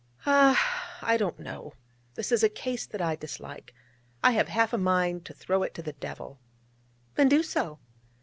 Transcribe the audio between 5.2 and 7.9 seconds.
to throw it to the devil.' 'Then do so.'